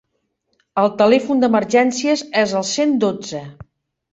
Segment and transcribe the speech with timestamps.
[0.83, 3.45] El telèfon d'emergències és el cent dotze.